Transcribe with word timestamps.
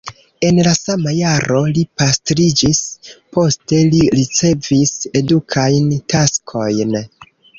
En 0.47 0.59
la 0.67 0.69
sama 0.75 1.11
jaro 1.17 1.59
li 1.75 1.83
pastriĝis, 2.01 2.79
poste 3.37 3.83
li 3.91 4.01
ricevis 4.21 4.95
edukajn 5.23 5.93
taskojn. 6.15 6.99